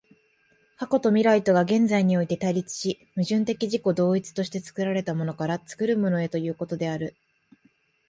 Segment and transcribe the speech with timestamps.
[0.79, 7.13] 過去と未来とが現在において対立し、矛盾的自己同一として作られたものから作るものへということである。